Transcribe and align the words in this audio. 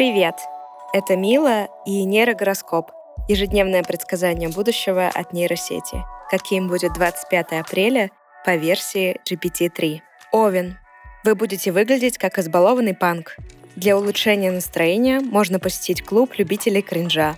Привет! 0.00 0.36
Это 0.94 1.14
Мила 1.14 1.68
и 1.84 2.04
нейрогороскоп– 2.04 2.90
ежедневное 3.28 3.82
предсказание 3.82 4.48
будущего 4.48 5.08
от 5.08 5.34
нейросети. 5.34 6.02
Каким 6.30 6.68
будет 6.68 6.94
25 6.94 7.52
апреля 7.60 8.10
по 8.46 8.56
версии 8.56 9.20
GPT-3. 9.30 10.00
Овен. 10.32 10.78
Вы 11.22 11.34
будете 11.34 11.70
выглядеть 11.70 12.16
как 12.16 12.38
избалованный 12.38 12.94
панк. 12.94 13.36
Для 13.76 13.94
улучшения 13.94 14.50
настроения 14.50 15.20
можно 15.20 15.58
посетить 15.58 16.02
клуб 16.02 16.32
любителей 16.38 16.80
кринжа. 16.80 17.36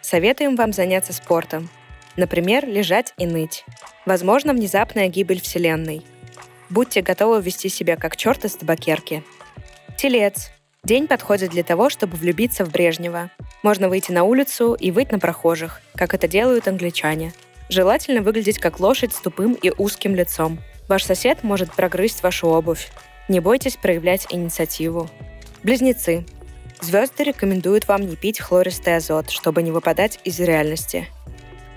Советуем 0.00 0.54
вам 0.54 0.72
заняться 0.72 1.12
спортом. 1.12 1.68
Например, 2.14 2.64
лежать 2.64 3.12
и 3.18 3.26
ныть. 3.26 3.64
Возможно, 4.06 4.52
внезапная 4.52 5.08
гибель 5.08 5.40
Вселенной. 5.40 6.06
Будьте 6.70 7.02
готовы 7.02 7.42
вести 7.42 7.68
себя 7.68 7.96
как 7.96 8.16
черт 8.16 8.44
из 8.44 8.54
табакерки. 8.54 9.24
Телец. 9.96 10.52
День 10.84 11.06
подходит 11.06 11.50
для 11.50 11.62
того, 11.62 11.88
чтобы 11.88 12.16
влюбиться 12.18 12.64
в 12.64 12.70
Брежнева. 12.70 13.30
Можно 13.62 13.88
выйти 13.88 14.12
на 14.12 14.24
улицу 14.24 14.74
и 14.74 14.90
выть 14.90 15.12
на 15.12 15.18
прохожих, 15.18 15.80
как 15.94 16.12
это 16.12 16.28
делают 16.28 16.68
англичане. 16.68 17.32
Желательно 17.70 18.20
выглядеть 18.20 18.58
как 18.58 18.80
лошадь 18.80 19.14
с 19.14 19.20
тупым 19.20 19.54
и 19.54 19.72
узким 19.78 20.14
лицом. 20.14 20.58
Ваш 20.86 21.04
сосед 21.04 21.42
может 21.42 21.72
прогрызть 21.72 22.22
вашу 22.22 22.48
обувь. 22.48 22.90
Не 23.28 23.40
бойтесь 23.40 23.76
проявлять 23.76 24.26
инициативу. 24.28 25.08
Близнецы. 25.62 26.26
Звезды 26.82 27.24
рекомендуют 27.24 27.88
вам 27.88 28.02
не 28.02 28.16
пить 28.16 28.38
хлористый 28.38 28.96
азот, 28.96 29.30
чтобы 29.30 29.62
не 29.62 29.70
выпадать 29.70 30.20
из 30.24 30.38
реальности. 30.38 31.08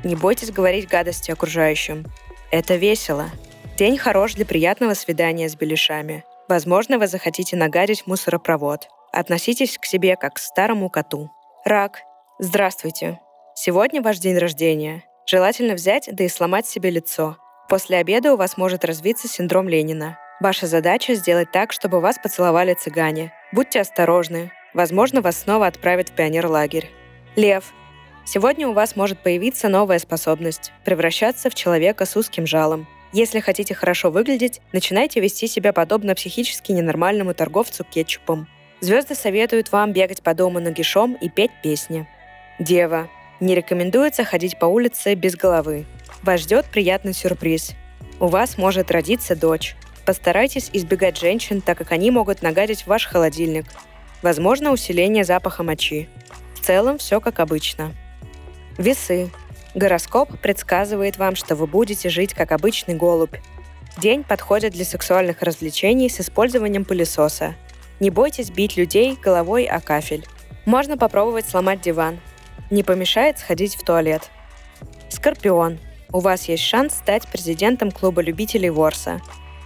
Не 0.04 0.18
бойтесь 0.18 0.52
говорить 0.52 0.90
гадости 0.90 1.32
окружающим. 1.32 2.06
Это 2.52 2.76
весело. 2.76 3.30
День 3.78 3.98
хорош 3.98 4.34
для 4.34 4.46
приятного 4.46 4.96
свидания 4.96 5.48
с 5.48 5.56
беляшами. 5.56 6.26
Возможно, 6.50 7.00
вы 7.00 7.08
захотите 7.08 7.56
нагадить 7.56 8.06
мусоропровод. 8.06 8.90
Относитесь 9.12 9.78
к 9.78 9.86
себе 9.86 10.16
как 10.16 10.36
к 10.36 10.40
старому 10.40 10.90
коту. 10.90 11.30
Рак. 11.66 12.02
Здравствуйте. 12.40 13.20
Сегодня 13.56 14.02
ваш 14.02 14.20
день 14.20 14.38
рождения. 14.38 15.04
Желательно 15.26 15.74
взять, 15.74 16.10
да 16.12 16.24
и 16.24 16.30
сломать 16.30 16.68
себе 16.68 16.90
лицо. 16.90 17.38
После 17.70 17.98
обеда 17.98 18.34
у 18.34 18.38
вас 18.38 18.56
может 18.56 18.86
развиться 18.86 19.28
синдром 19.28 19.68
Ленина. 19.68 20.18
Ваша 20.40 20.68
задача 20.68 21.16
сделать 21.16 21.52
так, 21.52 21.72
чтобы 21.72 22.00
вас 22.00 22.18
поцеловали 22.22 22.74
цыгане. 22.76 23.34
Будьте 23.52 23.82
осторожны. 23.82 24.52
Возможно, 24.74 25.22
вас 25.22 25.38
снова 25.38 25.68
отправят 25.68 26.10
в 26.10 26.14
пионерлагерь. 26.14 26.92
Лев. 27.36 27.74
Сегодня 28.26 28.68
у 28.68 28.74
вас 28.74 28.96
может 28.96 29.24
появиться 29.24 29.70
новая 29.70 30.00
способность– 30.00 30.72
превращаться 30.86 31.50
в 31.50 31.56
человека 31.56 32.06
с 32.06 32.16
узким 32.16 32.46
жалом. 32.46 32.88
Если 33.14 33.40
хотите 33.40 33.74
хорошо 33.74 34.12
выглядеть, 34.12 34.62
начинайте 34.74 35.20
вести 35.20 35.48
себя 35.48 35.74
подобно 35.74 36.14
психически 36.14 36.74
ненормальному 36.74 37.34
торговцу 37.34 37.84
кетчупом. 37.84 38.48
Звезды 38.80 39.16
советуют 39.16 39.72
вам 39.72 39.92
бегать 39.92 40.22
по 40.22 40.36
дому 40.36 40.60
нагишом 40.60 41.16
и 41.16 41.30
петь 41.30 41.52
песни. 41.64 42.08
Дева. 42.60 43.10
Не 43.40 43.56
рекомендуется 43.56 44.24
ходить 44.24 44.60
по 44.60 44.66
улице 44.66 45.16
без 45.16 45.36
головы. 45.36 45.86
Вас 46.22 46.42
ждет 46.42 46.66
приятный 46.66 47.14
сюрприз. 47.14 47.74
У 48.20 48.28
вас 48.28 48.58
может 48.58 48.92
родиться 48.92 49.36
дочь. 49.36 49.76
Постарайтесь 50.06 50.70
избегать 50.74 51.18
женщин, 51.18 51.62
так 51.62 51.78
как 51.78 51.92
они 51.92 52.12
могут 52.12 52.42
нагадить 52.42 52.86
ваш 52.86 53.08
холодильник. 53.08 53.66
Возможно, 54.22 54.72
усиление 54.72 55.24
запаха 55.24 55.64
мочи. 55.64 56.08
В 56.54 56.66
целом 56.66 57.00
все 57.00 57.20
как 57.20 57.40
обычно. 57.40 57.94
Весы. 58.78 59.32
Гороскоп 59.74 60.40
предсказывает 60.40 61.18
вам, 61.18 61.36
что 61.36 61.56
вы 61.56 61.68
будете 61.68 62.10
жить 62.10 62.34
как 62.34 62.52
обычный 62.52 62.96
голубь. 62.96 63.36
День 63.98 64.24
подходит 64.24 64.74
для 64.74 64.86
сексуальных 64.86 65.42
развлечений 65.42 66.10
с 66.10 66.20
использованием 66.20 66.86
пылесоса– 66.86 67.56
не 68.00 68.10
бойтесь 68.10 68.52
бить 68.52 68.78
людей 68.78 69.18
головой 69.22 69.66
о 69.66 69.80
кафель. 69.80 70.26
Можно 70.66 70.98
попробовать 70.98 71.48
сломать 71.48 71.82
диван. 71.82 72.20
Не 72.70 72.84
помешает 72.84 73.40
сходить 73.40 73.76
в 73.76 73.84
туалет. 73.84 74.30
Скорпион. 75.10 75.80
У 76.12 76.20
вас 76.20 76.44
есть 76.50 76.64
шанс 76.64 76.94
стать 76.94 77.28
президентом 77.28 77.92
клуба 77.92 78.22
любителей 78.22 78.70
ворса. 78.70 79.22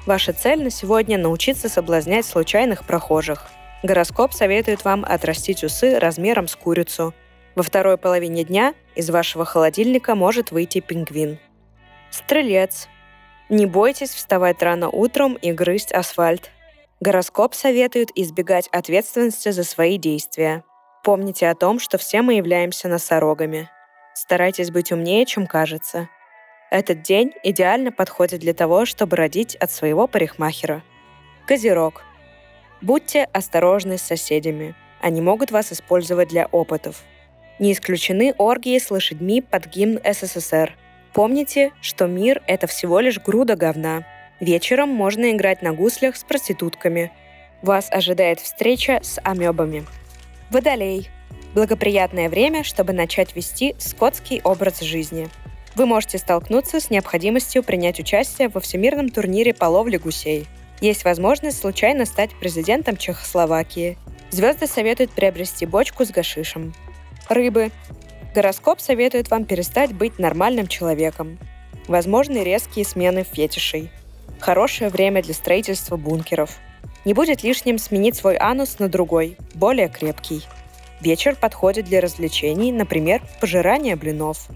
Ваша 0.05 0.33
цель 0.33 0.63
на 0.63 0.69
сегодня– 0.69 1.17
научиться 1.19 1.69
соблазнять 1.69 2.25
случайных 2.25 2.85
прохожих. 2.85 3.51
Гороскоп 3.83 4.33
советует 4.33 4.83
вам 4.85 5.05
отрастить 5.07 5.63
усы 5.63 5.99
размером 5.99 6.47
с 6.47 6.55
курицу. 6.55 7.13
Во 7.55 7.63
второй 7.63 7.97
половине 7.97 8.43
дня 8.43 8.73
из 8.95 9.09
вашего 9.09 9.45
холодильника 9.45 10.15
может 10.15 10.51
выйти 10.51 10.79
пингвин. 10.79 11.37
Стрелец. 12.09 12.87
Не 13.49 13.65
бойтесь 13.65 14.11
вставать 14.11 14.61
рано 14.61 14.89
утром 14.89 15.33
и 15.33 15.51
грызть 15.51 15.91
асфальт. 15.91 16.51
Гороскоп 17.01 17.55
советует 17.55 18.11
избегать 18.13 18.67
ответственности 18.67 19.49
за 19.49 19.63
свои 19.63 19.97
действия. 19.97 20.63
Помните 21.03 21.49
о 21.49 21.55
том, 21.55 21.79
что 21.79 21.97
все 21.97 22.21
мы 22.21 22.35
являемся 22.35 22.87
носорогами. 22.87 23.71
Старайтесь 24.13 24.69
быть 24.69 24.91
умнее, 24.91 25.25
чем 25.25 25.47
кажется. 25.47 26.09
Этот 26.69 27.01
день 27.01 27.33
идеально 27.41 27.91
подходит 27.91 28.41
для 28.41 28.53
того, 28.53 28.85
чтобы 28.85 29.15
родить 29.15 29.55
от 29.55 29.71
своего 29.71 30.05
парикмахера. 30.05 30.83
Козерог. 31.47 32.03
Будьте 32.81 33.23
осторожны 33.33 33.97
с 33.97 34.03
соседями. 34.03 34.75
Они 35.01 35.21
могут 35.21 35.49
вас 35.49 35.73
использовать 35.73 36.29
для 36.29 36.45
опытов. 36.51 37.01
Не 37.57 37.73
исключены 37.73 38.35
оргии 38.37 38.77
с 38.77 38.91
лошадьми 38.91 39.41
под 39.41 39.65
гимн 39.65 39.99
СССР. 40.05 40.77
Помните, 41.13 41.71
что 41.81 42.05
мир— 42.05 42.43
это 42.47 42.67
всего 42.67 42.99
лишь 42.99 43.19
груда 43.19 43.55
говна, 43.55 44.05
Вечером 44.41 44.89
можно 44.89 45.31
играть 45.31 45.61
на 45.61 45.71
гуслях 45.71 46.15
с 46.15 46.23
проститутками. 46.23 47.11
Вас 47.61 47.89
ожидает 47.91 48.39
встреча 48.39 48.99
с 49.03 49.21
амебами. 49.23 49.85
Водолей. 50.49 51.09
Благоприятное 51.53 52.27
время, 52.27 52.63
чтобы 52.63 52.91
начать 52.91 53.35
вести 53.35 53.75
скотский 53.77 54.41
образ 54.43 54.81
жизни. 54.81 55.29
Вы 55.75 55.85
можете 55.85 56.17
столкнуться 56.17 56.79
с 56.79 56.89
необходимостью 56.89 57.61
принять 57.61 57.99
участие 57.99 58.49
во 58.49 58.59
всемирном 58.59 59.09
турнире 59.09 59.53
по 59.53 59.65
ловле 59.65 59.99
гусей. 59.99 60.47
Есть 60.81 61.03
возможность 61.03 61.59
случайно 61.59 62.05
стать 62.05 62.31
президентом 62.39 62.97
Чехословакии. 62.97 63.99
Звезды 64.31 64.65
советуют 64.65 65.11
приобрести 65.11 65.67
бочку 65.67 66.03
с 66.03 66.09
гашишем. 66.09 66.73
Рыбы. 67.29 67.69
Гороскоп 68.33 68.81
советует 68.81 69.29
вам 69.29 69.45
перестать 69.45 69.93
быть 69.93 70.17
нормальным 70.17 70.65
человеком. 70.65 71.37
Возможны 71.87 72.43
резкие 72.43 72.85
смены 72.85 73.23
фетишей– 73.23 73.91
Хорошее 74.39 74.89
время 74.89 75.21
для 75.21 75.33
строительства 75.33 75.97
бункеров. 75.97 76.57
Не 77.05 77.13
будет 77.13 77.43
лишним 77.43 77.77
сменить 77.77 78.15
свой 78.15 78.37
анус 78.37 78.79
на 78.79 78.87
другой, 78.87 79.37
более 79.53 79.89
крепкий. 79.89 80.43
Вечер 80.99 81.35
подходит 81.35 81.85
для 81.85 81.99
развлечений, 81.99 82.71
например, 82.71 83.21
пожирания 83.39 83.95
блинов. 83.95 84.47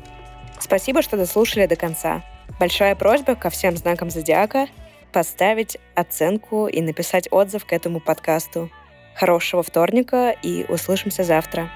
Спасибо, 0.60 1.02
что 1.02 1.18
дослушали 1.18 1.66
до 1.66 1.76
конца. 1.76 2.24
Большая 2.60 2.96
просьба 2.96 3.36
ко 3.36 3.50
всем 3.50 3.76
знакам 3.76 4.10
зодиака 4.10 4.68
поставить 5.12 5.78
оценку 5.96 6.68
и 6.68 6.82
написать 6.82 7.28
отзыв 7.32 7.66
к 7.66 7.74
этому 7.74 8.00
подкасту. 8.00 8.70
Хорошего 9.16 9.64
вторника 9.64 10.36
и 10.44 10.66
услышимся 10.68 11.24
завтра. 11.24 11.72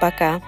Пока. 0.00 0.40